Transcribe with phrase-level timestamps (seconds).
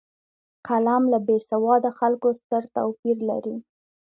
[0.67, 3.55] قلم له بېسواده خلکو ستر توپیر لري